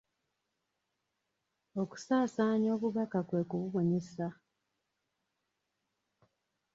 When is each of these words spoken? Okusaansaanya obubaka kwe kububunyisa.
Okusaansaanya 1.81 2.69
obubaka 2.75 3.19
kwe 3.27 3.41
kububunyisa. 3.49 4.27